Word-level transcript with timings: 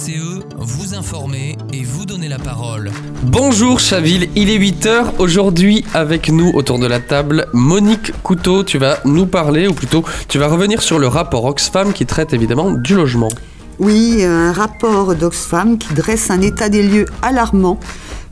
BCE, 0.00 0.40
vous 0.56 0.94
informer 0.94 1.58
et 1.72 1.82
vous 1.84 2.06
donner 2.06 2.28
la 2.28 2.38
parole. 2.38 2.90
Bonjour 3.22 3.80
Chaville, 3.80 4.30
il 4.34 4.48
est 4.48 4.58
8h. 4.58 5.18
Aujourd'hui, 5.18 5.84
avec 5.92 6.30
nous 6.30 6.50
autour 6.54 6.78
de 6.78 6.86
la 6.86 7.00
table, 7.00 7.46
Monique 7.52 8.12
Couteau. 8.22 8.64
Tu 8.64 8.78
vas 8.78 8.98
nous 9.04 9.26
parler, 9.26 9.66
ou 9.66 9.74
plutôt, 9.74 10.04
tu 10.28 10.38
vas 10.38 10.48
revenir 10.48 10.80
sur 10.80 10.98
le 10.98 11.06
rapport 11.06 11.44
Oxfam 11.44 11.92
qui 11.92 12.06
traite 12.06 12.32
évidemment 12.32 12.70
du 12.70 12.94
logement. 12.94 13.30
Oui, 13.78 14.24
un 14.24 14.52
rapport 14.52 15.14
d'Oxfam 15.14 15.76
qui 15.76 15.92
dresse 15.92 16.30
un 16.30 16.40
état 16.40 16.68
des 16.68 16.82
lieux 16.82 17.06
alarmant 17.22 17.78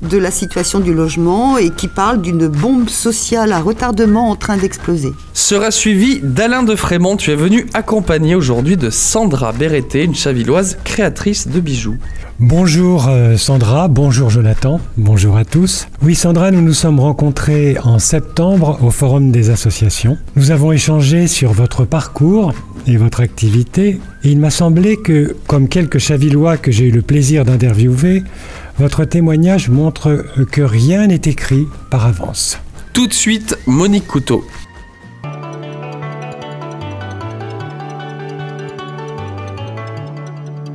de 0.02 0.18
la 0.18 0.30
situation 0.30 0.80
du 0.80 0.94
logement 0.94 1.58
et 1.58 1.70
qui 1.70 1.88
parle 1.88 2.20
d'une 2.20 2.46
bombe 2.46 2.88
sociale 2.88 3.52
à 3.52 3.60
retardement 3.60 4.30
en 4.30 4.36
train 4.36 4.56
d'exploser. 4.56 5.12
Sera 5.32 5.70
suivi 5.70 6.20
d'Alain 6.22 6.62
de 6.62 6.76
Frémont. 6.76 7.16
Tu 7.16 7.30
es 7.30 7.36
venu 7.36 7.66
accompagner 7.74 8.34
aujourd'hui 8.34 8.76
de 8.76 8.90
Sandra 8.90 9.52
Berreté, 9.52 10.04
une 10.04 10.14
chavilloise 10.14 10.78
créatrice 10.84 11.48
de 11.48 11.60
bijoux. 11.60 11.96
Bonjour 12.40 13.08
euh, 13.08 13.36
Sandra, 13.36 13.88
bonjour 13.88 14.30
Jonathan, 14.30 14.80
bonjour 14.96 15.36
à 15.36 15.44
tous. 15.44 15.88
Oui 16.02 16.14
Sandra, 16.14 16.52
nous 16.52 16.62
nous 16.62 16.72
sommes 16.72 17.00
rencontrés 17.00 17.76
en 17.82 17.98
septembre 17.98 18.78
au 18.80 18.90
Forum 18.90 19.32
des 19.32 19.50
associations. 19.50 20.16
Nous 20.36 20.52
avons 20.52 20.70
échangé 20.70 21.26
sur 21.26 21.52
votre 21.52 21.84
parcours 21.84 22.54
et 22.86 22.96
votre 22.96 23.20
activité 23.20 23.98
et 24.22 24.30
il 24.30 24.38
m'a 24.38 24.50
semblé 24.50 24.96
que, 24.96 25.34
comme 25.48 25.68
quelques 25.68 25.98
chavillois 25.98 26.56
que 26.56 26.70
j'ai 26.70 26.84
eu 26.84 26.90
le 26.92 27.02
plaisir 27.02 27.44
d'interviewer, 27.44 28.22
votre 28.78 29.04
témoignage 29.04 29.68
montre 29.68 30.24
que 30.50 30.62
rien 30.62 31.08
n'est 31.08 31.16
écrit 31.24 31.66
par 31.90 32.06
avance. 32.06 32.58
Tout 32.92 33.06
de 33.06 33.12
suite, 33.12 33.58
Monique 33.66 34.06
Couteau. 34.06 34.44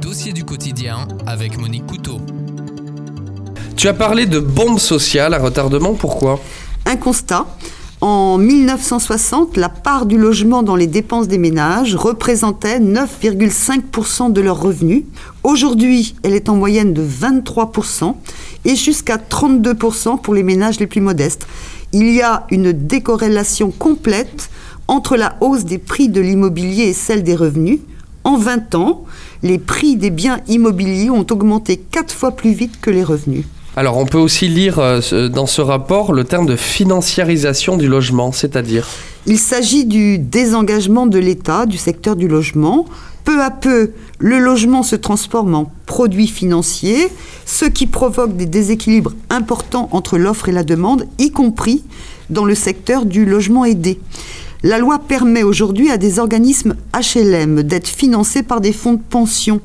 Dossier 0.01 0.33
du 0.33 0.43
quotidien 0.43 1.07
avec 1.25 1.57
Monique 1.57 1.87
Couteau. 1.87 2.19
Tu 3.77 3.87
as 3.87 3.93
parlé 3.93 4.25
de 4.25 4.39
bombe 4.39 4.79
sociale 4.79 5.33
à 5.33 5.39
retardement, 5.39 5.93
pourquoi? 5.93 6.39
Un 6.85 6.97
constat. 6.97 7.45
En 8.05 8.37
1960, 8.37 9.55
la 9.55 9.69
part 9.69 10.05
du 10.05 10.17
logement 10.17 10.61
dans 10.61 10.75
les 10.75 10.87
dépenses 10.87 11.29
des 11.29 11.37
ménages 11.37 11.95
représentait 11.95 12.81
9,5% 12.81 14.33
de 14.33 14.41
leurs 14.41 14.59
revenus. 14.59 15.05
Aujourd'hui, 15.43 16.13
elle 16.21 16.33
est 16.33 16.49
en 16.49 16.57
moyenne 16.57 16.93
de 16.93 17.01
23% 17.01 18.13
et 18.65 18.75
jusqu'à 18.75 19.15
32% 19.15 20.19
pour 20.19 20.33
les 20.33 20.43
ménages 20.43 20.81
les 20.81 20.87
plus 20.87 20.99
modestes. 20.99 21.47
Il 21.93 22.13
y 22.13 22.21
a 22.21 22.45
une 22.51 22.73
décorrélation 22.73 23.71
complète 23.71 24.49
entre 24.89 25.15
la 25.15 25.37
hausse 25.39 25.63
des 25.63 25.77
prix 25.77 26.09
de 26.09 26.19
l'immobilier 26.19 26.89
et 26.89 26.93
celle 26.93 27.23
des 27.23 27.37
revenus. 27.37 27.79
En 28.25 28.35
20 28.35 28.75
ans, 28.75 29.05
les 29.43 29.59
prix 29.59 29.95
des 29.95 30.09
biens 30.09 30.41
immobiliers 30.49 31.09
ont 31.09 31.25
augmenté 31.31 31.77
4 31.77 32.13
fois 32.13 32.31
plus 32.31 32.51
vite 32.51 32.81
que 32.81 32.89
les 32.89 33.05
revenus. 33.05 33.45
Alors 33.75 33.97
on 33.97 34.05
peut 34.05 34.19
aussi 34.19 34.47
lire 34.47 34.77
euh, 34.77 35.29
dans 35.29 35.47
ce 35.47 35.59
rapport 35.59 36.13
le 36.13 36.23
terme 36.23 36.45
de 36.45 36.55
financiarisation 36.55 37.75
du 37.75 37.87
logement, 37.87 38.31
c'est-à-dire 38.31 38.87
Il 39.25 39.39
s'agit 39.39 39.85
du 39.85 40.19
désengagement 40.19 41.07
de 41.07 41.17
l'État 41.17 41.65
du 41.65 41.77
secteur 41.77 42.15
du 42.15 42.27
logement. 42.27 42.85
Peu 43.23 43.41
à 43.41 43.49
peu, 43.49 43.93
le 44.19 44.37
logement 44.37 44.83
se 44.83 44.95
transforme 44.95 45.55
en 45.55 45.71
produit 45.87 46.27
financier, 46.27 47.07
ce 47.45 47.65
qui 47.65 47.87
provoque 47.87 48.35
des 48.37 48.45
déséquilibres 48.45 49.13
importants 49.29 49.89
entre 49.91 50.17
l'offre 50.17 50.49
et 50.49 50.51
la 50.51 50.63
demande, 50.63 51.07
y 51.17 51.31
compris 51.31 51.83
dans 52.29 52.45
le 52.45 52.53
secteur 52.53 53.05
du 53.05 53.25
logement 53.25 53.65
aidé. 53.65 53.99
La 54.65 54.77
loi 54.77 54.97
permet 54.97 55.43
aujourd'hui 55.43 55.91
à 55.91 55.97
des 55.97 56.19
organismes 56.19 56.75
HLM 56.93 57.63
d'être 57.63 57.89
financés 57.89 58.43
par 58.43 58.61
des 58.61 58.71
fonds 58.71 58.93
de 58.93 59.01
pension. 59.01 59.59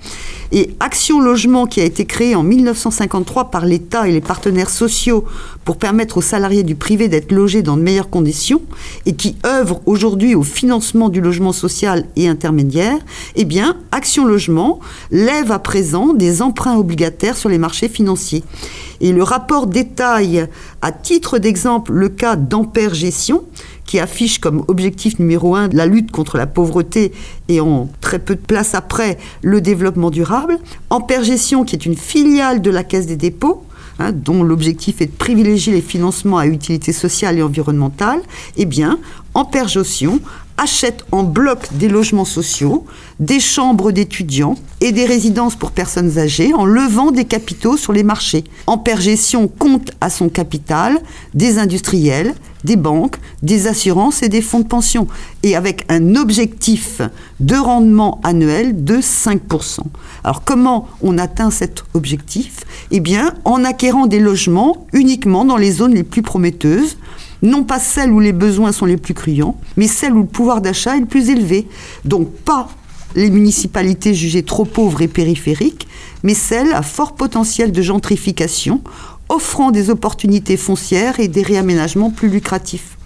Et 0.51 0.71
Action 0.81 1.21
Logement, 1.21 1.67
qui 1.67 1.81
a 1.81 1.85
été 1.85 2.05
créé 2.05 2.35
en 2.35 2.43
1953 2.43 3.53
par 3.53 3.65
l'État 3.65 4.09
et 4.09 4.13
les 4.13 4.21
partenaires 4.21 4.71
sociaux 4.71 5.25
pour 5.65 5.77
permettre 5.77 6.17
aux 6.17 6.23
salariés 6.23 6.65
du 6.65 6.75
privé 6.75 7.07
d'être 7.07 7.31
logés 7.31 7.63
dans 7.63 7.77
de 7.77 7.83
meilleures 7.83 8.11
conditions, 8.11 8.61
et 9.07 9.15
qui 9.15 9.37
œuvre 9.47 9.83
aujourd'hui 9.87 10.35
au 10.35 10.43
financement 10.43 11.11
du 11.11 11.21
logement 11.21 11.53
social 11.53 12.05
et 12.17 12.27
intermédiaire, 12.27 12.99
eh 13.37 13.45
bien, 13.45 13.77
Action 13.93 14.27
Logement 14.27 14.81
lève 15.13 15.53
à 15.53 15.61
présent 15.61 16.13
des 16.13 16.43
emprunts 16.43 16.77
obligataires 16.77 17.37
sur 17.37 17.51
les 17.51 17.59
marchés 17.59 17.89
financiers. 17.89 18.43
Et 19.01 19.13
le 19.13 19.23
rapport 19.23 19.69
détaille, 19.69 20.47
à 20.83 20.91
titre 20.91 21.39
d'exemple, 21.39 21.93
le 21.93 22.09
cas 22.09 22.35
d'Ampère 22.35 22.95
Gestion, 22.95 23.45
qui 23.89 23.99
affiche 23.99 24.39
comme 24.39 24.65
objectif 24.69 25.19
numéro 25.19 25.57
un 25.57 25.69
la 25.73 25.87
lutte 25.87 26.13
contre 26.13 26.37
la 26.37 26.47
pauvreté 26.47 27.11
et 27.49 27.59
en 27.59 27.89
très 28.03 28.19
peu 28.19 28.35
de 28.35 28.41
place 28.41 28.75
après 28.75 29.17
le 29.41 29.63
développement 29.63 30.11
durable. 30.11 30.59
Ampère 30.91 31.25
Gestion, 31.25 31.65
qui 31.65 31.75
est 31.75 31.87
une 31.87 31.97
filiale 31.97 32.61
de 32.61 32.71
la 32.71 32.85
Caisse 32.85 33.07
des 33.07 33.17
dépôts, 33.17 33.65
hein, 33.99 34.13
dont 34.13 34.43
l'objectif 34.43 35.01
est 35.01 35.07
de 35.07 35.13
privilégier 35.13 35.73
les 35.73 35.81
financements 35.81 36.39
à 36.39 36.47
utilité 36.47 36.93
sociale 36.93 37.39
et 37.39 37.43
environnementale, 37.43 38.21
eh 38.57 38.67
bien, 38.67 38.99
Ampère 39.35 39.69
Gestion 39.69 40.21
achète 40.57 41.05
en 41.13 41.23
bloc 41.23 41.69
des 41.73 41.89
logements 41.89 42.25
sociaux, 42.25 42.85
des 43.21 43.39
chambres 43.39 43.93
d'étudiants 43.93 44.57
et 44.81 44.91
des 44.91 45.07
résidences 45.07 45.55
pour 45.55 45.71
personnes 45.71 46.19
âgées 46.19 46.53
en 46.53 46.65
levant 46.65 47.13
des 47.13 47.25
capitaux 47.25 47.77
sur 47.77 47.93
les 47.93 48.03
marchés. 48.03 48.45
Ampère 48.67 49.01
Gestion 49.01 49.47
compte 49.47 49.93
à 50.01 50.11
son 50.11 50.29
capital 50.29 50.99
des 51.35 51.59
industriels, 51.59 52.35
des 52.65 52.75
banques, 52.75 53.17
des 53.43 53.69
assurances 53.69 54.23
et 54.25 54.29
des 54.29 54.43
fonds 54.43 54.59
de 54.59 54.67
pension, 54.67 55.07
et 55.45 55.55
avec 55.55 55.85
un 55.89 56.17
objectif 56.17 57.01
de 57.39 57.55
rendement 57.55 58.21
annuel 58.25 58.85
de 58.85 58.97
5%. 58.97 59.81
Alors 60.25 60.43
comment 60.43 60.89
on 61.01 61.19
atteint 61.19 61.53
cet 61.53 61.85
objectif? 61.95 62.65
Eh 62.91 63.01
bien, 63.01 63.35
en 63.45 63.65
acquérant 63.65 64.07
des 64.07 64.21
logements 64.21 64.87
uniquement 64.93 65.45
dans 65.45 65.57
les 65.57 65.73
zones 65.73 65.95
les 65.95 66.05
plus 66.05 66.23
prometteuses, 66.23 66.97
non 67.43 67.63
pas 67.63 67.79
celles 67.79 68.13
où 68.13 68.21
les 68.21 68.33
besoins 68.33 68.73
sont 68.73 68.87
les 68.87 68.97
plus 68.97 69.15
criants, 69.15 69.57
mais 69.77 69.87
celles 69.87 70.15
où 70.15 70.21
le 70.23 70.27
pouvoir 70.27 70.61
d'achat 70.61 70.97
est 70.97 71.01
le 71.01 71.07
plus 71.07 71.31
élevé. 71.31 71.69
Donc 72.05 72.31
pas 72.31 72.69
les 73.15 73.31
municipalités 73.31 74.15
jugées 74.15 74.43
trop 74.43 74.65
pauvres 74.65 75.03
et 75.03 75.09
périphériques, 75.09 75.89
mais 76.23 76.35
celles 76.35 76.73
à 76.73 76.83
fort 76.83 77.15
potentiel 77.15 77.73
de 77.73 77.83
gentrification 77.83 78.83
offrant 79.29 79.71
des 79.71 79.91
opportunités 79.91 80.57
foncières 80.57 81.21
et 81.21 81.29
des 81.29 81.43
réaménagements 81.43 82.11
plus 82.11 82.29
lucratifs. 82.29 82.97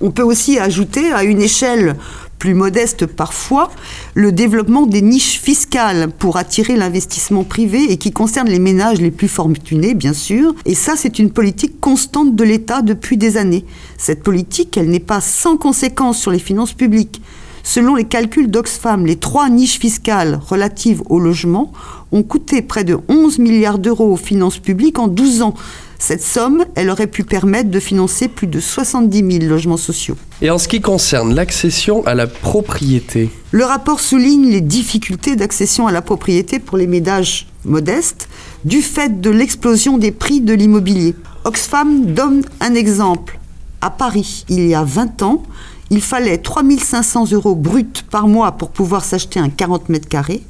On 0.00 0.10
peut 0.10 0.22
aussi 0.22 0.58
ajouter 0.58 1.12
à 1.12 1.24
une 1.24 1.40
échelle 1.40 1.96
plus 2.40 2.54
modeste 2.54 3.06
parfois, 3.06 3.70
le 4.14 4.32
développement 4.32 4.86
des 4.86 5.02
niches 5.02 5.38
fiscales 5.38 6.08
pour 6.18 6.38
attirer 6.38 6.74
l'investissement 6.74 7.44
privé 7.44 7.92
et 7.92 7.98
qui 7.98 8.12
concerne 8.12 8.48
les 8.48 8.58
ménages 8.58 9.00
les 9.00 9.10
plus 9.10 9.28
fortunés, 9.28 9.94
bien 9.94 10.14
sûr. 10.14 10.54
Et 10.64 10.74
ça, 10.74 10.94
c'est 10.96 11.18
une 11.18 11.30
politique 11.30 11.78
constante 11.80 12.34
de 12.34 12.42
l'État 12.42 12.80
depuis 12.80 13.18
des 13.18 13.36
années. 13.36 13.66
Cette 13.98 14.22
politique, 14.22 14.76
elle 14.78 14.88
n'est 14.88 15.00
pas 15.00 15.20
sans 15.20 15.58
conséquence 15.58 16.18
sur 16.18 16.30
les 16.30 16.38
finances 16.38 16.72
publiques. 16.72 17.20
Selon 17.62 17.94
les 17.94 18.04
calculs 18.04 18.50
d'Oxfam, 18.50 19.04
les 19.04 19.16
trois 19.16 19.50
niches 19.50 19.78
fiscales 19.78 20.40
relatives 20.42 21.02
au 21.10 21.20
logement 21.20 21.72
ont 22.10 22.22
coûté 22.22 22.62
près 22.62 22.84
de 22.84 22.98
11 23.08 23.38
milliards 23.38 23.78
d'euros 23.78 24.12
aux 24.12 24.16
finances 24.16 24.58
publiques 24.58 24.98
en 24.98 25.08
12 25.08 25.42
ans. 25.42 25.54
Cette 26.00 26.22
somme, 26.22 26.64
elle 26.76 26.88
aurait 26.88 27.06
pu 27.06 27.24
permettre 27.24 27.70
de 27.70 27.78
financer 27.78 28.26
plus 28.28 28.46
de 28.46 28.58
70 28.58 29.38
000 29.38 29.44
logements 29.44 29.76
sociaux. 29.76 30.16
Et 30.40 30.50
en 30.50 30.56
ce 30.56 30.66
qui 30.66 30.80
concerne 30.80 31.34
l'accession 31.34 32.04
à 32.06 32.14
la 32.14 32.26
propriété 32.26 33.28
Le 33.50 33.64
rapport 33.66 34.00
souligne 34.00 34.48
les 34.48 34.62
difficultés 34.62 35.36
d'accession 35.36 35.86
à 35.86 35.92
la 35.92 36.00
propriété 36.00 36.58
pour 36.58 36.78
les 36.78 36.86
ménages 36.86 37.46
modestes 37.66 38.28
du 38.64 38.80
fait 38.80 39.20
de 39.20 39.28
l'explosion 39.28 39.98
des 39.98 40.10
prix 40.10 40.40
de 40.40 40.54
l'immobilier. 40.54 41.14
Oxfam 41.44 42.06
donne 42.06 42.44
un 42.60 42.74
exemple. 42.74 43.38
À 43.82 43.90
Paris, 43.90 44.46
il 44.48 44.66
y 44.66 44.74
a 44.74 44.82
20 44.82 45.22
ans, 45.22 45.42
il 45.90 46.00
fallait 46.00 46.38
3500 46.38 47.32
euros 47.32 47.54
bruts 47.54 48.04
par 48.10 48.26
mois 48.26 48.52
pour 48.52 48.70
pouvoir 48.70 49.04
s'acheter 49.04 49.38
un 49.38 49.50
40 49.50 49.90
mètres 49.90 50.08
carrés. 50.08 50.42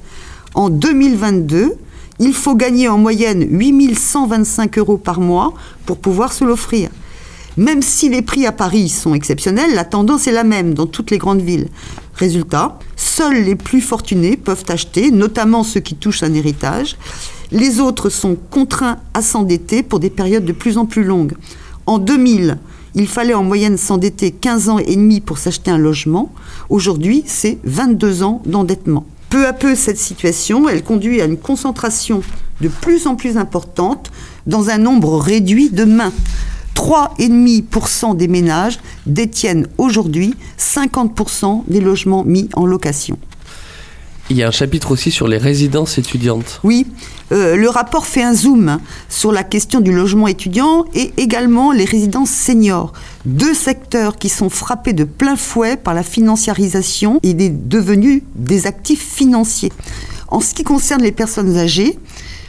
En 0.55 0.71
2022, 0.71 1.75
il 2.21 2.35
faut 2.35 2.55
gagner 2.55 2.87
en 2.87 2.99
moyenne 2.99 3.47
8125 3.51 4.79
euros 4.79 4.99
par 4.99 5.21
mois 5.21 5.55
pour 5.87 5.97
pouvoir 5.97 6.35
se 6.35 6.45
l'offrir. 6.45 6.91
Même 7.57 7.83
si 7.83 8.11
les 8.11 8.23
prix 8.23 8.47
à 8.47 8.53
Paris 8.53 8.91
sont 8.91 9.15
exceptionnels, 9.15 9.75
la 9.75 9.85
tendance 9.85 10.29
est 10.29 10.33
la 10.33 10.45
même 10.45 10.75
dans 10.75 10.87
toutes 10.87 11.11
les 11.11 11.19
grandes 11.19 11.41
villes. 11.41 11.69
Résultat, 12.15 12.79
seuls 12.95 13.43
les 13.43 13.57
plus 13.57 13.81
fortunés 13.81 14.37
peuvent 14.37 14.65
acheter, 14.69 15.11
notamment 15.11 15.65
ceux 15.65 15.81
qui 15.81 15.95
touchent 15.95 16.23
un 16.23 16.35
héritage. 16.35 16.97
Les 17.51 17.81
autres 17.81 18.11
sont 18.11 18.37
contraints 18.51 18.99
à 19.15 19.23
s'endetter 19.23 19.83
pour 19.83 19.99
des 19.99 20.11
périodes 20.11 20.45
de 20.45 20.53
plus 20.53 20.77
en 20.77 20.85
plus 20.85 21.05
longues. 21.05 21.33
En 21.87 21.99
2000, 21.99 22.59
il 22.95 23.09
fallait 23.09 23.35
en 23.35 23.45
moyenne 23.45 23.79
s'endetter 23.79 24.31
15 24.31 24.69
ans 24.69 24.79
et 24.79 24.95
demi 24.95 25.21
pour 25.21 25.39
s'acheter 25.39 25.71
un 25.71 25.79
logement. 25.79 26.31
Aujourd'hui, 26.69 27.25
c'est 27.27 27.59
22 27.65 28.23
ans 28.23 28.43
d'endettement. 28.45 29.07
Peu 29.31 29.47
à 29.47 29.53
peu, 29.53 29.77
cette 29.77 29.97
situation, 29.97 30.69
elle 30.69 30.83
conduit 30.83 31.21
à 31.21 31.25
une 31.25 31.39
concentration 31.39 32.21
de 32.61 32.67
plus 32.67 33.07
en 33.07 33.15
plus 33.15 33.37
importante 33.39 34.11
dans 34.49 34.71
un 34.71 34.79
nombre 34.79 35.19
réduit 35.19 35.71
de 35.71 35.85
mains. 35.85 36.13
3,5% 36.75 38.17
des 38.17 38.27
ménages 38.27 38.81
détiennent 39.07 39.69
aujourd'hui 39.79 40.35
50% 40.59 41.63
des 41.69 41.81
logements 41.81 42.25
mis 42.25 42.49
en 42.55 42.67
location. 42.67 43.19
Il 44.31 44.37
y 44.37 44.45
a 44.45 44.49
un 44.49 44.53
chapitre 44.53 44.93
aussi 44.93 45.11
sur 45.11 45.27
les 45.27 45.39
résidences 45.39 45.99
étudiantes. 45.99 46.61
Oui, 46.63 46.87
euh, 47.33 47.57
le 47.57 47.69
rapport 47.69 48.07
fait 48.07 48.23
un 48.23 48.33
zoom 48.33 48.79
sur 49.09 49.33
la 49.33 49.43
question 49.43 49.81
du 49.81 49.93
logement 49.93 50.29
étudiant 50.29 50.85
et 50.95 51.13
également 51.17 51.73
les 51.73 51.85
résidences 51.85 52.31
seniors. 52.31 52.93
Deux 53.25 53.55
secteurs 53.55 54.19
qui 54.19 54.29
sont 54.29 54.49
frappés 54.49 54.93
de 54.93 55.03
plein 55.03 55.35
fouet 55.35 55.77
par 55.77 55.95
la 55.95 56.05
financiarisation 56.05 57.19
et 57.25 57.35
des 57.35 57.49
devenus 57.49 58.23
des 58.37 58.69
actifs 58.69 59.05
financiers. 59.05 59.73
En 60.29 60.39
ce 60.39 60.55
qui 60.55 60.63
concerne 60.63 61.03
les 61.03 61.11
personnes 61.11 61.57
âgées, 61.57 61.99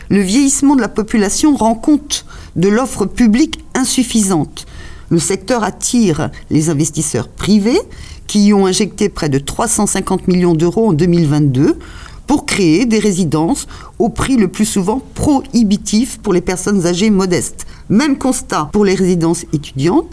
le 0.09 0.21
vieillissement 0.21 0.75
de 0.75 0.81
la 0.81 0.87
population 0.87 1.55
rend 1.55 1.73
compte 1.73 2.27
de 2.55 2.69
l'offre 2.69 3.07
publique 3.07 3.59
insuffisante. 3.73 4.67
Le 5.09 5.17
secteur 5.17 5.63
attire 5.63 6.29
les 6.51 6.69
investisseurs 6.69 7.27
privés 7.27 7.81
qui 8.31 8.45
y 8.45 8.53
ont 8.53 8.65
injecté 8.65 9.09
près 9.09 9.27
de 9.27 9.39
350 9.39 10.29
millions 10.29 10.53
d'euros 10.53 10.87
en 10.87 10.93
2022 10.93 11.77
pour 12.27 12.45
créer 12.45 12.85
des 12.85 12.99
résidences 12.99 13.67
au 13.99 14.07
prix 14.07 14.37
le 14.37 14.47
plus 14.47 14.63
souvent 14.63 15.01
prohibitif 15.15 16.17
pour 16.19 16.31
les 16.31 16.39
personnes 16.39 16.87
âgées 16.87 17.09
modestes. 17.09 17.65
Même 17.89 18.17
constat 18.17 18.69
pour 18.71 18.85
les 18.85 18.95
résidences 18.95 19.43
étudiantes. 19.51 20.05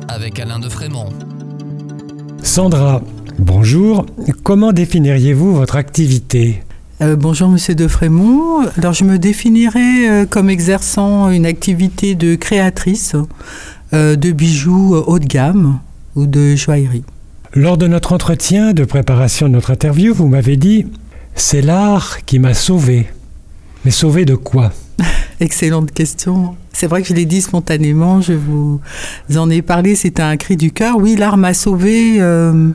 avec 0.08 0.40
Alain 0.40 0.60
de 0.60 0.70
Frémont. 0.70 1.10
Sandra, 2.44 3.02
bonjour. 3.40 4.06
Comment 4.44 4.72
définiriez-vous 4.72 5.56
votre 5.56 5.76
activité 5.76 6.64
euh, 7.02 7.16
bonjour 7.16 7.48
Monsieur 7.48 7.76
de 7.76 7.88
Frémont. 7.88 8.68
Alors 8.78 8.92
je 8.92 9.06
me 9.06 9.18
définirais 9.18 10.10
euh, 10.10 10.26
comme 10.26 10.50
exerçant 10.50 11.30
une 11.30 11.46
activité 11.46 12.14
de 12.14 12.36
créatrice 12.36 13.16
euh, 13.94 14.18
de 14.18 14.32
bijoux 14.34 14.96
haut 14.96 15.18
de 15.18 15.26
gamme 15.26 15.80
ou 16.16 16.26
de 16.26 16.58
joaillerie. 16.58 17.06
Lors 17.54 17.78
de 17.78 17.88
notre 17.88 18.12
entretien 18.12 18.74
de 18.74 18.84
préparation 18.84 19.48
de 19.48 19.54
notre 19.54 19.72
interview, 19.72 20.14
vous 20.14 20.28
m'avez 20.28 20.58
dit 20.58 20.88
c'est 21.36 21.62
l'art 21.62 22.26
qui 22.26 22.38
m'a 22.38 22.54
sauvé. 22.54 23.08
Mais 23.86 23.92
sauvé 23.92 24.26
de 24.26 24.36
quoi? 24.36 24.74
Excellente 25.40 25.92
question. 25.94 26.58
C'est 26.80 26.88
vrai 26.88 27.02
que 27.02 27.10
je 27.10 27.14
l'ai 27.14 27.26
dit 27.26 27.42
spontanément, 27.42 28.22
je 28.22 28.32
vous 28.32 28.80
en 29.36 29.50
ai 29.50 29.62
parlé, 29.62 29.96
c'était 29.96 30.22
un 30.22 30.38
cri 30.38 30.56
du 30.56 30.72
cœur. 30.72 30.96
Oui, 30.96 31.18
l'art 31.18 31.36
m'a 31.36 31.54
sauvé. 31.54 32.22
Euh, 32.22 32.70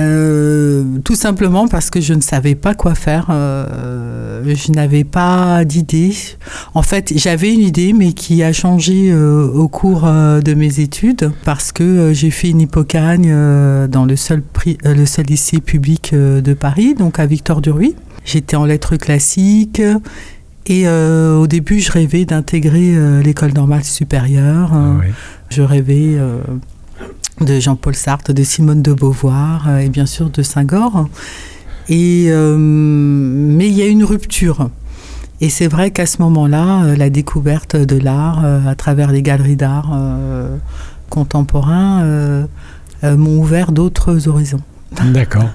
euh, 0.00 0.98
tout 1.04 1.14
simplement 1.14 1.68
parce 1.68 1.90
que 1.90 2.00
je 2.00 2.12
ne 2.12 2.22
savais 2.22 2.56
pas 2.56 2.74
quoi 2.74 2.96
faire. 2.96 3.28
Euh, 3.30 4.42
je 4.44 4.72
n'avais 4.72 5.04
pas 5.04 5.64
d'idée. 5.64 6.12
En 6.74 6.82
fait, 6.82 7.12
j'avais 7.14 7.54
une 7.54 7.60
idée, 7.60 7.92
mais 7.92 8.14
qui 8.14 8.42
a 8.42 8.52
changé 8.52 9.14
au 9.14 9.68
cours 9.68 10.08
de 10.08 10.54
mes 10.54 10.80
études 10.80 11.30
parce 11.44 11.70
que 11.70 12.12
j'ai 12.12 12.32
fait 12.32 12.50
une 12.50 12.62
hypocagne 12.62 13.32
dans 13.86 14.06
le 14.06 14.16
seul, 14.16 14.42
le 14.84 15.06
seul 15.06 15.26
lycée 15.26 15.60
public 15.60 16.12
de 16.16 16.52
Paris, 16.52 16.94
donc 16.94 17.20
à 17.20 17.26
Victor 17.26 17.60
Duruy. 17.60 17.94
J'étais 18.24 18.56
en 18.56 18.64
lettres 18.64 18.96
classiques 18.96 19.80
et 20.70 20.86
euh, 20.86 21.36
au 21.36 21.48
début, 21.48 21.80
je 21.80 21.90
rêvais 21.90 22.24
d'intégrer 22.24 22.94
euh, 22.94 23.20
l'école 23.22 23.52
normale 23.52 23.82
supérieure. 23.82 24.70
Ah 24.72 25.00
je 25.50 25.62
rêvais 25.62 26.14
euh, 26.14 26.38
de 27.40 27.58
Jean-Paul 27.58 27.96
Sartre, 27.96 28.32
de 28.32 28.44
Simone 28.44 28.80
de 28.80 28.92
Beauvoir 28.92 29.80
et 29.80 29.88
bien 29.88 30.06
sûr 30.06 30.30
de 30.30 30.42
Saint-Gore. 30.42 31.08
Et, 31.88 32.30
mais 32.30 33.66
il 33.66 33.72
y 33.72 33.82
a 33.82 33.86
une 33.86 34.04
rupture. 34.04 34.70
Et 35.40 35.48
c'est 35.48 35.66
vrai 35.66 35.90
qu'à 35.90 36.06
ce 36.06 36.22
moment-là, 36.22 36.94
la 36.94 37.10
découverte 37.10 37.74
de 37.74 37.96
l'art 37.96 38.44
à 38.44 38.76
travers 38.76 39.10
les 39.10 39.22
galeries 39.22 39.56
d'art 39.56 39.98
contemporains 41.08 42.46
m'ont 43.02 43.40
ouvert 43.40 43.72
d'autres 43.72 44.28
horizons. 44.28 44.60
D'accord. 45.06 45.50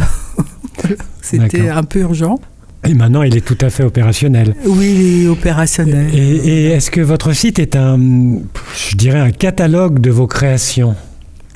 C'était 1.21 1.69
un 1.69 1.83
peu 1.83 1.99
urgent. 1.99 2.39
Et 2.87 2.95
maintenant, 2.95 3.21
il 3.21 3.37
est 3.37 3.45
tout 3.45 3.57
à 3.61 3.69
fait 3.69 3.83
opérationnel. 3.83 4.55
Oui, 4.65 4.95
il 4.95 5.25
est 5.25 5.27
opérationnel. 5.27 6.09
Et, 6.13 6.35
et 6.35 6.65
est-ce 6.71 6.89
que 6.89 7.01
votre 7.01 7.33
site 7.33 7.59
est 7.59 7.75
un, 7.75 7.99
je 8.75 8.95
dirais, 8.95 9.19
un 9.19 9.31
catalogue 9.31 9.99
de 9.99 10.09
vos 10.09 10.25
créations? 10.25 10.95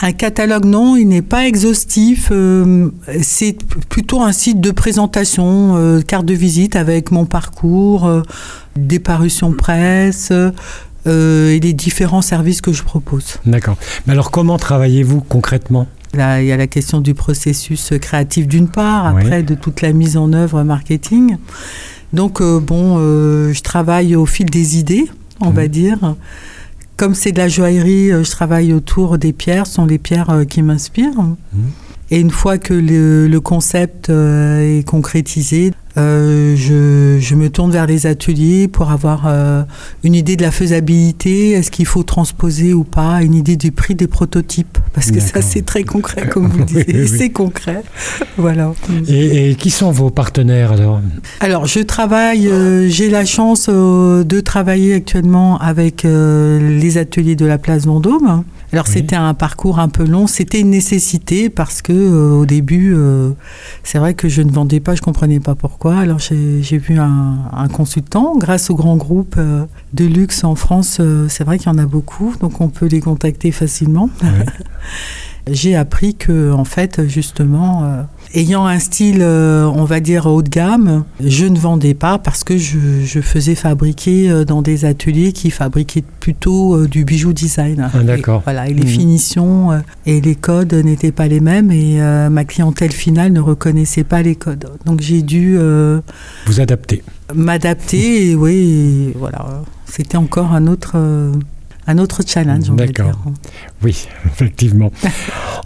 Un 0.01 0.11
catalogue, 0.11 0.65
non, 0.65 0.97
il 0.97 1.07
n'est 1.07 1.21
pas 1.21 1.47
exhaustif. 1.47 2.27
euh, 2.31 2.89
c'est 3.21 3.57
plutôt 3.87 4.21
un 4.21 4.33
site 4.33 4.59
de 4.59 4.71
présentation, 4.71 5.77
euh, 5.77 6.01
carte 6.01 6.25
de 6.25 6.33
visite 6.33 6.75
avec 6.75 7.09
mon 7.09 7.25
parcours, 7.25 8.05
euh, 8.05 8.21
des 8.75 8.99
parutions 8.99 9.53
presse 9.53 10.33
et 11.05 11.59
les 11.61 11.73
différents 11.73 12.21
services 12.21 12.61
que 12.61 12.71
je 12.73 12.83
propose. 12.83 13.35
D'accord. 13.45 13.77
Mais 14.07 14.13
alors, 14.13 14.31
comment 14.31 14.57
travaillez-vous 14.57 15.21
concrètement? 15.21 15.87
Là, 16.13 16.41
il 16.41 16.47
y 16.47 16.51
a 16.51 16.57
la 16.57 16.67
question 16.67 17.01
du 17.01 17.13
processus 17.15 17.91
créatif 17.99 18.47
d'une 18.47 18.67
part, 18.67 19.13
Oui. 19.15 19.23
après 19.23 19.41
de 19.43 19.55
toute 19.55 19.81
la 19.81 19.93
mise 19.93 20.15
en 20.15 20.31
œuvre 20.33 20.61
marketing. 20.63 21.37
Donc, 22.13 22.39
euh, 22.41 22.59
bon, 22.59 22.97
euh, 22.99 23.51
je 23.53 23.61
travaille 23.63 24.15
au 24.15 24.25
fil 24.27 24.45
des 24.45 24.77
idées, 24.77 25.05
on 25.41 25.49
Mhm. 25.49 25.55
va 25.55 25.67
dire. 25.67 26.15
Comme 26.97 27.15
c'est 27.15 27.31
de 27.31 27.39
la 27.39 27.47
joaillerie, 27.47 28.11
euh, 28.11 28.23
je 28.23 28.29
travaille 28.29 28.71
autour 28.73 29.17
des 29.17 29.33
pierres, 29.33 29.65
ce 29.65 29.73
sont 29.73 29.85
les 29.87 29.97
pierres 29.97 30.29
euh, 30.29 30.45
qui 30.45 30.61
m'inspirent. 30.61 31.35
Et 32.11 32.19
une 32.19 32.29
fois 32.29 32.59
que 32.59 32.75
le, 32.75 33.27
le 33.27 33.39
concept 33.41 34.11
euh, 34.11 34.77
est 34.79 34.83
concrétisé, 34.83 35.71
euh, 35.97 36.55
je, 36.55 37.19
je 37.19 37.35
me 37.35 37.49
tourne 37.49 37.71
vers 37.71 37.85
les 37.85 38.07
ateliers 38.07 38.67
pour 38.67 38.89
avoir 38.91 39.23
euh, 39.27 39.63
une 40.03 40.15
idée 40.15 40.35
de 40.35 40.41
la 40.41 40.51
faisabilité, 40.51 41.51
est-ce 41.51 41.69
qu'il 41.71 41.85
faut 41.85 42.03
transposer 42.03 42.73
ou 42.73 42.83
pas, 42.83 43.21
une 43.21 43.35
idée 43.35 43.55
du 43.55 43.71
prix 43.71 43.95
des 43.95 44.07
prototypes, 44.07 44.77
parce 44.93 45.11
que 45.11 45.19
ça 45.19 45.41
c'est 45.41 45.63
très 45.65 45.83
concret 45.83 46.27
comme 46.27 46.47
vous 46.47 46.59
le 46.59 46.65
disiez, 46.65 46.85
oui, 46.87 47.01
oui. 47.01 47.17
c'est 47.17 47.29
concret. 47.29 47.83
voilà. 48.37 48.73
et, 49.07 49.51
et 49.51 49.55
qui 49.55 49.69
sont 49.69 49.91
vos 49.91 50.09
partenaires 50.09 50.71
alors? 50.71 50.99
Alors, 51.39 51.65
je 51.67 51.79
travaille, 51.79 52.47
euh, 52.47 52.87
j'ai 52.89 53.09
la 53.09 53.25
chance 53.25 53.69
de 53.69 54.39
travailler 54.39 54.93
actuellement 54.95 55.59
avec 55.59 56.03
les 56.03 56.97
ateliers 56.97 57.35
de 57.35 57.45
la 57.45 57.57
place 57.57 57.85
Vendôme. 57.85 58.43
Alors, 58.71 58.85
Oui. 58.87 58.93
c'était 58.95 59.15
un 59.15 59.35
parcours 59.35 59.77
un 59.77 59.87
peu 59.87 60.03
long, 60.03 60.25
c'était 60.25 60.59
une 60.61 60.71
nécessité 60.71 61.49
parce 61.51 61.83
que 61.83 61.93
euh, 61.93 62.31
au 62.31 62.47
début, 62.47 62.93
euh, 62.95 63.29
c'est 63.83 63.99
vrai 63.99 64.15
que 64.15 64.27
je 64.27 64.41
ne 64.41 64.51
vendais 64.51 64.79
pas, 64.79 64.95
je 64.95 65.01
comprenais 65.01 65.39
pas 65.39 65.53
pourquoi. 65.53 65.82
Alors, 65.91 66.19
j'ai 66.19 66.77
vu 66.77 66.97
un, 66.97 67.39
un 67.51 67.67
consultant, 67.67 68.37
grâce 68.37 68.69
au 68.69 68.75
grand 68.75 68.95
groupe 68.95 69.35
euh, 69.37 69.65
de 69.93 70.05
luxe 70.05 70.43
en 70.43 70.55
France, 70.55 70.97
euh, 70.99 71.27
c'est 71.27 71.43
vrai 71.43 71.57
qu'il 71.57 71.67
y 71.67 71.75
en 71.75 71.77
a 71.77 71.85
beaucoup, 71.85 72.35
donc 72.39 72.61
on 72.61 72.69
peut 72.69 72.85
les 72.85 73.01
contacter 73.01 73.51
facilement. 73.51 74.09
J'ai 75.51 75.75
appris 75.75 76.15
que, 76.15 76.53
en 76.53 76.63
fait, 76.63 77.05
justement, 77.07 77.83
euh, 77.83 78.03
ayant 78.33 78.65
un 78.65 78.79
style, 78.79 79.19
euh, 79.21 79.65
on 79.65 79.83
va 79.85 79.99
dire, 79.99 80.25
haut 80.25 80.41
de 80.41 80.49
gamme, 80.49 81.03
je 81.23 81.45
ne 81.45 81.57
vendais 81.57 81.93
pas 81.93 82.17
parce 82.17 82.43
que 82.43 82.57
je, 82.57 82.77
je 83.05 83.19
faisais 83.21 83.55
fabriquer 83.55 84.29
euh, 84.29 84.43
dans 84.45 84.61
des 84.61 84.85
ateliers 84.85 85.31
qui 85.33 85.51
fabriquaient 85.51 86.03
plutôt 86.19 86.75
euh, 86.75 86.87
du 86.87 87.05
bijou 87.05 87.33
design. 87.33 87.89
Ah, 87.93 88.03
d'accord. 88.03 88.39
Et, 88.41 88.43
voilà, 88.45 88.67
et 88.69 88.73
les 88.73 88.83
Mhm. 88.83 88.87
finitions 88.89 89.81
et 90.05 90.19
les 90.21 90.35
codes 90.35 90.73
n'étaient 90.73 91.11
pas 91.11 91.27
les 91.27 91.39
mêmes 91.39 91.71
et 91.71 91.99
ma 92.29 92.43
clientèle 92.45 92.91
finale 92.91 93.31
ne 93.33 93.39
reconnaissait 93.39 94.03
pas 94.03 94.21
les 94.21 94.35
codes. 94.35 94.67
Donc 94.85 95.01
j'ai 95.01 95.21
dû 95.21 95.57
Vous 96.47 96.59
adaptez. 96.59 97.03
m'adapter 97.33 98.31
et 98.31 98.35
oui, 98.35 99.09
et 99.13 99.17
voilà, 99.17 99.63
c'était 99.85 100.17
encore 100.17 100.51
un 100.53 100.67
autre, 100.67 100.95
un 101.87 101.97
autre 101.97 102.21
challenge, 102.25 102.69
D'accord. 102.71 103.19
Oui, 103.81 104.07
effectivement. 104.25 104.91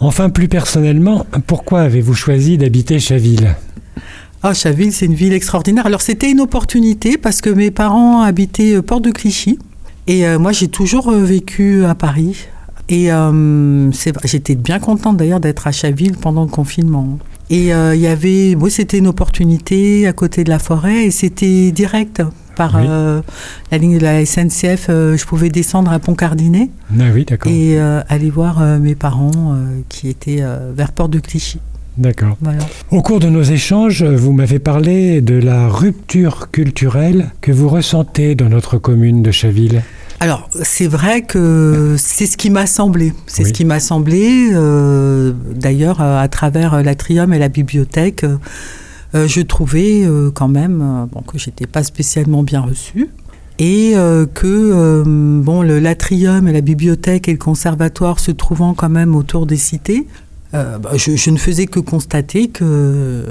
enfin, 0.00 0.30
plus 0.30 0.48
personnellement, 0.48 1.26
pourquoi 1.46 1.82
avez-vous 1.82 2.14
choisi 2.14 2.58
d'habiter 2.58 2.98
Chaville? 2.98 3.54
Ah, 4.42 4.54
Chaville, 4.54 4.92
c'est 4.92 5.06
une 5.06 5.14
ville 5.14 5.32
extraordinaire. 5.32 5.86
Alors, 5.86 6.00
c'était 6.00 6.30
une 6.30 6.40
opportunité 6.40 7.18
parce 7.18 7.40
que 7.40 7.50
mes 7.50 7.70
parents 7.72 8.22
habitaient 8.22 8.76
euh, 8.76 8.82
Porte 8.82 9.02
de 9.02 9.10
Clichy. 9.10 9.58
Et 10.06 10.26
euh, 10.26 10.38
moi, 10.38 10.52
j'ai 10.52 10.68
toujours 10.68 11.10
euh, 11.10 11.22
vécu 11.24 11.84
à 11.84 11.94
Paris. 11.94 12.46
Et 12.88 13.12
euh, 13.12 13.90
j'étais 14.24 14.54
bien 14.54 14.78
contente 14.78 15.18
d'ailleurs 15.18 15.40
d'être 15.40 15.66
à 15.66 15.72
Chaville 15.72 16.16
pendant 16.16 16.42
le 16.42 16.48
confinement. 16.48 17.18
Et 17.50 17.68
il 17.68 18.00
y 18.00 18.06
avait, 18.06 18.54
oui, 18.54 18.70
c'était 18.70 18.98
une 18.98 19.06
opportunité 19.06 20.06
à 20.06 20.12
côté 20.12 20.44
de 20.44 20.50
la 20.50 20.58
forêt 20.58 21.06
et 21.06 21.10
c'était 21.10 21.70
direct 21.70 22.22
par 22.58 22.74
Oui. 22.74 22.82
euh, 22.86 23.22
la 23.72 23.78
ligne 23.78 23.96
de 23.98 24.02
la 24.02 24.26
SNCF. 24.26 24.88
euh, 24.90 25.16
je 25.16 25.24
pouvais 25.24 25.48
descendre 25.48 25.90
à 25.92 25.98
Pont-Cardinet 25.98 26.68
Ah 27.00 27.04
oui, 27.14 27.24
et 27.46 27.78
euh, 27.80 28.02
aller 28.08 28.28
voir 28.30 28.60
mes 28.78 28.94
parents 28.94 29.56
qui 29.88 30.08
étaient 30.08 30.42
vers 30.76 30.92
Porte 30.92 31.12
de 31.12 31.20
Clichy. 31.20 31.60
D'accord. 31.96 32.36
Voilà. 32.40 32.60
Au 32.90 33.00
cours 33.02 33.18
de 33.20 33.28
nos 33.28 33.42
échanges, 33.42 34.02
vous 34.04 34.32
m'avez 34.32 34.58
parlé 34.58 35.20
de 35.20 35.34
la 35.34 35.68
rupture 35.68 36.50
culturelle 36.52 37.30
que 37.40 37.50
vous 37.50 37.68
ressentez 37.68 38.34
dans 38.34 38.48
notre 38.48 38.78
commune 38.78 39.22
de 39.22 39.30
Chaville. 39.32 39.82
Alors, 40.20 40.48
c'est 40.62 40.86
vrai 40.88 41.22
que 41.22 41.94
c'est 41.98 42.26
ce 42.26 42.36
qui 42.36 42.50
m'a 42.50 42.66
semblé. 42.66 43.12
C'est 43.26 43.42
Oui. 43.44 43.48
ce 43.48 43.52
qui 43.52 43.64
m'a 43.64 43.80
semblé. 43.80 44.50
D'ailleurs, 45.54 46.00
à 46.00 46.26
travers 46.28 46.82
l'Atrium 46.82 47.32
et 47.32 47.38
la 47.38 47.48
bibliothèque, 47.48 48.24
je 49.14 49.40
trouvais 49.40 50.02
euh, 50.04 50.30
quand 50.30 50.48
même 50.48 50.80
euh, 50.82 51.06
bon, 51.12 51.20
que 51.22 51.38
j'étais 51.38 51.66
pas 51.66 51.82
spécialement 51.82 52.42
bien 52.42 52.60
reçue. 52.60 53.08
Et 53.60 53.92
euh, 53.96 54.24
que 54.26 54.46
euh, 54.46 55.02
bon, 55.42 55.62
le- 55.62 55.80
l'Atrium 55.80 56.46
et 56.46 56.52
la 56.52 56.60
bibliothèque 56.60 57.28
et 57.28 57.32
le 57.32 57.38
conservatoire 57.38 58.20
se 58.20 58.30
trouvant 58.30 58.72
quand 58.74 58.88
même 58.88 59.16
autour 59.16 59.46
des 59.46 59.56
cités, 59.56 60.06
euh, 60.54 60.78
bah, 60.78 60.90
je, 60.94 61.16
je 61.16 61.30
ne 61.30 61.36
faisais 61.36 61.66
que 61.66 61.80
constater 61.80 62.48
que 62.48 62.62
euh, 62.64 63.24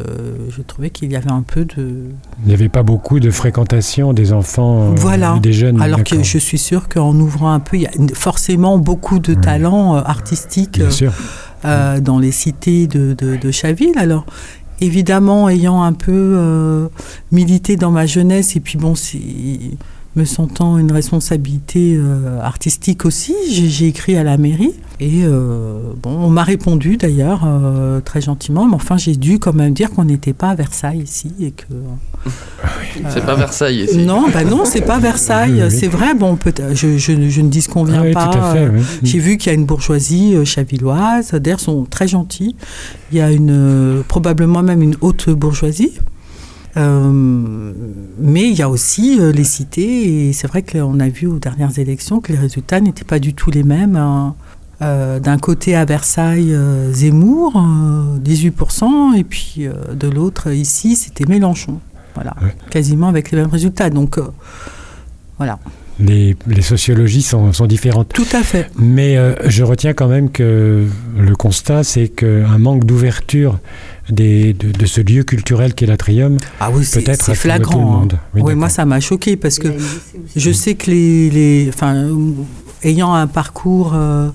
je 0.49 0.61
trouvais 0.61 0.89
qu'il 0.89 1.11
y 1.11 1.15
avait 1.15 1.31
un 1.31 1.43
peu 1.43 1.63
de, 1.63 2.03
Il 2.43 2.47
n'y 2.47 2.53
avait 2.53 2.67
pas 2.69 2.83
beaucoup 2.83 3.19
de 3.21 3.31
fréquentation 3.31 4.11
des 4.13 4.33
enfants 4.33 4.93
Voilà. 4.97 5.39
des 5.41 5.53
jeunes. 5.53 5.81
Alors 5.81 6.03
que 6.03 6.21
je 6.21 6.37
suis 6.37 6.57
sûre 6.59 6.89
qu'en 6.89 7.15
ouvrant 7.15 7.51
un 7.53 7.59
peu, 7.61 7.77
il 7.77 7.83
y 7.83 7.87
a 7.87 7.91
forcément 8.13 8.77
beaucoup 8.79 9.19
de 9.19 9.33
Oui. 9.33 9.41
talents 9.41 9.95
euh, 9.95 10.01
artistiques 10.03 10.73
Bien 10.77 10.87
euh, 10.87 10.91
sûr. 10.91 11.13
euh, 11.65 11.99
dans 12.01 12.19
les 12.19 12.31
cités 12.33 12.85
de, 12.87 13.13
de, 13.17 13.37
de 13.37 13.51
Chaville. 13.51 13.93
Alors, 13.97 14.25
évidemment, 14.81 15.49
ayant 15.49 15.83
un 15.83 15.93
peu 15.93 16.11
euh, 16.13 16.87
milité 17.31 17.75
dans 17.75 17.91
ma 17.91 18.05
jeunesse, 18.05 18.55
et 18.55 18.59
puis 18.59 18.77
bon, 18.77 18.95
si, 18.95 19.77
me 20.17 20.25
sentant 20.25 20.77
une 20.77 20.91
responsabilité 20.91 21.95
euh, 21.95 22.41
artistique 22.41 23.05
aussi, 23.05 23.35
j'ai 23.49 23.87
écrit 23.87 24.17
à 24.17 24.23
la 24.23 24.37
mairie. 24.37 24.73
Et 24.99 25.21
euh, 25.23 25.93
bon, 26.01 26.09
on 26.09 26.29
m'a 26.29 26.43
répondu 26.43 26.97
d'ailleurs 26.97 27.43
euh, 27.45 28.01
très 28.01 28.19
gentiment, 28.19 28.65
mais 28.65 28.73
enfin, 28.73 28.97
j'ai 28.97 29.15
dû 29.15 29.37
quand 29.37 29.53
même 29.53 29.73
dire 29.73 29.91
qu'on 29.91 30.05
n'était 30.05 30.33
pas 30.33 30.49
à 30.49 30.55
Versailles 30.55 31.01
ici 31.01 31.31
et 31.39 31.51
que. 31.51 31.65
C'est 33.09 33.23
pas 33.23 33.35
Versailles 33.35 33.83
ici. 33.83 34.05
Non, 34.05 34.25
bah 34.33 34.43
non, 34.43 34.65
c'est 34.65 34.81
pas 34.81 34.97
Versailles. 34.99 35.61
Oui, 35.61 35.61
oui. 35.63 35.71
C'est 35.71 35.87
vrai. 35.87 36.15
Bon, 36.15 36.35
peut 36.35 36.51
je, 36.73 36.97
je, 36.97 37.29
je 37.29 37.41
ne 37.41 37.49
disconviens 37.49 38.01
Ah 38.01 38.05
oui, 38.05 38.13
pas. 38.13 38.55
J'ai 39.03 39.19
vu 39.19 39.37
qu'il 39.37 39.51
y 39.51 39.55
a 39.55 39.57
une 39.57 39.65
bourgeoisie 39.65 40.35
euh, 40.35 40.45
chavilloise. 40.45 41.31
D'ailleurs, 41.33 41.59
ils 41.59 41.63
sont 41.63 41.85
très 41.85 42.07
gentils. 42.07 42.55
Il 43.11 43.17
y 43.17 43.21
a 43.21 43.31
une, 43.31 43.51
euh, 43.51 44.01
probablement 44.07 44.63
même 44.63 44.81
une 44.81 44.95
haute 45.01 45.29
bourgeoisie. 45.29 45.93
Euh, 46.77 47.73
mais 48.19 48.49
il 48.49 48.55
y 48.55 48.61
a 48.61 48.69
aussi 48.69 49.19
euh, 49.19 49.31
les 49.31 49.43
cités. 49.43 50.27
Et 50.29 50.33
c'est 50.33 50.47
vrai 50.47 50.61
qu'on 50.63 50.99
a 50.99 51.09
vu 51.09 51.27
aux 51.27 51.39
dernières 51.39 51.77
élections 51.79 52.19
que 52.21 52.31
les 52.31 52.37
résultats 52.37 52.79
n'étaient 52.79 53.03
pas 53.05 53.19
du 53.19 53.33
tout 53.33 53.51
les 53.51 53.63
mêmes. 53.63 53.95
hein. 53.95 54.35
Euh, 54.83 55.19
D'un 55.19 55.37
côté 55.39 55.75
à 55.75 55.85
Versailles, 55.85 56.53
euh, 56.53 56.93
Zemmour, 56.93 57.53
euh, 57.55 58.19
18%, 58.19 59.13
et 59.17 59.23
puis 59.23 59.67
de 59.93 60.07
l'autre, 60.07 60.51
ici, 60.51 60.95
c'était 60.95 61.25
Mélenchon. 61.25 61.79
Voilà, 62.13 62.35
Ouais. 62.43 62.55
quasiment 62.69 63.07
avec 63.07 63.31
les 63.31 63.37
mêmes 63.39 63.49
résultats. 63.49 63.89
Donc, 63.89 64.19
voilà, 65.37 65.59
Les, 65.99 66.35
les 66.45 66.61
sociologies 66.61 67.23
sont, 67.23 67.51
sont 67.53 67.65
différentes. 67.65 68.09
tout 68.13 68.27
à 68.33 68.43
fait. 68.43 68.69
Mais 68.77 69.17
euh, 69.17 69.33
je 69.47 69.63
retiens 69.63 69.93
quand 69.93 70.07
même 70.07 70.29
que 70.29 70.85
le 71.17 71.35
constat, 71.35 71.83
c'est 71.83 72.07
qu'un 72.07 72.57
manque 72.59 72.85
d'ouverture 72.85 73.57
des- 74.09 74.53
de, 74.53 74.71
de 74.71 74.85
ce 74.85 75.01
lieu 75.01 75.23
culturel 75.23 75.73
qu'est 75.73 75.87
l'Atrium 75.87 76.37
Ah 76.59 76.69
oui, 76.71 76.85
c'est 76.85 77.01
peut-être 77.01 77.25
tout 77.25 77.31
le 77.31 77.35
flagrant. 77.35 77.79
hein. 77.79 77.99
monde. 78.01 78.13
Oui, 78.35 78.41
Oui, 78.43 78.55
moi, 78.55 78.69
ça 78.69 78.85
m'a 78.85 78.99
choqué 78.99 79.37
parce 79.37 79.57
que 79.57 79.69
je 80.35 80.51
sais 80.51 80.75
que 80.75 80.91
les, 80.91 81.29
les 81.31 81.69
enfin, 81.69 82.09
ayant 82.83 83.13
un 83.15 83.25
parcours 83.25 83.93
euh, 83.95 84.29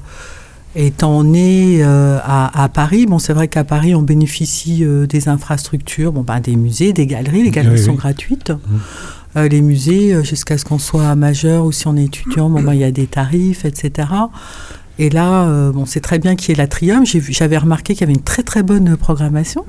étant 0.75 1.23
né 1.23 1.79
euh, 1.85 2.19
à, 2.25 2.65
à 2.65 2.69
Paris, 2.71 3.07
bon, 3.07 3.21
c'est 3.21 3.35
vrai 3.35 3.47
qu'à 3.47 3.63
Paris, 3.63 3.95
on 3.95 4.03
bénéficie 4.03 4.83
euh, 4.85 5.07
des 5.07 5.29
infrastructures, 5.29 6.13
bon, 6.13 6.23
ben, 6.23 6.41
des 6.41 6.57
musées, 6.57 6.93
des 6.93 7.07
galeries. 7.07 7.45
Les 7.45 7.51
galeries 7.51 7.77
Oui, 7.79 7.85
sont 7.85 7.93
oui. 7.93 7.97
gratuites. 7.99 8.53
Euh, 9.37 9.49
les 9.49 9.63
musées, 9.63 10.15
euh, 10.15 10.23
jusqu'à 10.23 10.59
ce 10.59 10.65
qu'on 10.65 10.79
soit 10.79 11.15
majeur 11.15 11.65
ou 11.65 11.73
si 11.73 11.87
on 11.87 11.97
est 11.97 12.05
étudiant, 12.05 12.51
bon, 12.51 12.63
ben, 12.63 12.75
il 12.75 12.81
y 12.81 12.85
a 12.85 12.91
des 12.91 13.07
tarifs, 13.07 13.65
etc. 13.65 14.09
Et 14.99 15.09
là, 15.11 15.45
euh, 15.45 15.73
bon, 15.73 15.87
c'est 15.87 16.01
très 16.01 16.19
bien 16.19 16.37
qu'il 16.37 16.51
y 16.51 16.53
ait 16.53 16.57
l'Atrium. 16.63 17.05
J'avais 17.07 17.59
remarqué 17.59 17.95
qu'il 17.95 18.03
y 18.03 18.05
avait 18.05 18.13
une 18.13 18.23
très 18.23 18.43
très 18.43 18.63
bonne 18.63 18.97
programmation. 18.97 19.65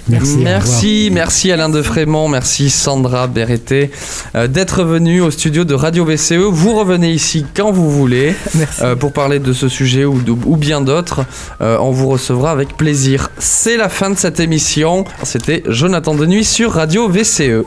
Merci. 0.09 0.39
Merci, 0.43 1.11
merci 1.13 1.53
Alain 1.53 1.69
de 1.69 1.83
Frémont, 1.83 2.29
merci 2.29 2.71
Sandra 2.71 3.27
Berreté 3.27 3.91
euh, 4.35 4.47
d'être 4.47 4.85
venu 4.85 5.21
au 5.21 5.31
studio 5.31 5.65
de 5.65 5.75
Radio 5.75 6.05
VCE. 6.05 6.33
Vous 6.51 6.75
revenez 6.79 7.11
ici 7.13 7.45
quand 7.55 7.71
vous 7.73 7.91
voulez 7.91 8.35
euh, 8.83 8.95
pour 8.97 9.13
parler 9.13 9.39
de 9.39 9.53
ce 9.53 9.69
sujet 9.69 10.05
ou, 10.05 10.21
de- 10.23 10.31
ou 10.33 10.57
bien 10.57 10.81
d'autres. 10.81 11.25
Euh, 11.61 11.77
on 11.81 11.91
vous 11.91 12.09
recevra 12.09 12.51
avec 12.53 12.77
plaisir. 12.77 13.31
C'est 13.39 13.77
la 13.77 13.89
fin 13.89 14.11
de 14.11 14.17
cette 14.19 14.41
émission. 14.41 15.05
C'était 15.25 15.63
Jonathan 15.67 16.15
Denuy 16.15 16.45
sur 16.45 16.73
Radio 16.73 17.09
VCE. 17.09 17.65